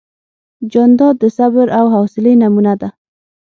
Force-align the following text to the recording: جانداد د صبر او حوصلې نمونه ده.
جانداد 0.71 1.15
د 1.19 1.23
صبر 1.37 1.67
او 1.79 1.85
حوصلې 1.93 2.33
نمونه 2.41 2.73
ده. 2.81 2.89